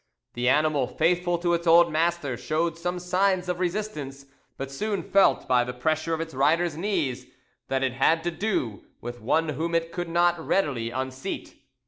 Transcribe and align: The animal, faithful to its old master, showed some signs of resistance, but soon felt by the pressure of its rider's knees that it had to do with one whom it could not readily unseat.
The 0.33 0.49
animal, 0.49 0.87
faithful 0.87 1.37
to 1.37 1.53
its 1.53 1.67
old 1.67 1.91
master, 1.91 2.35
showed 2.35 2.75
some 2.75 2.97
signs 2.97 3.47
of 3.47 3.59
resistance, 3.59 4.25
but 4.57 4.71
soon 4.71 5.03
felt 5.03 5.47
by 5.47 5.63
the 5.63 5.75
pressure 5.75 6.15
of 6.15 6.19
its 6.21 6.33
rider's 6.33 6.75
knees 6.75 7.27
that 7.67 7.83
it 7.83 7.93
had 7.93 8.23
to 8.23 8.31
do 8.31 8.83
with 8.99 9.21
one 9.21 9.49
whom 9.49 9.75
it 9.75 9.91
could 9.91 10.09
not 10.09 10.43
readily 10.43 10.89
unseat. 10.89 11.53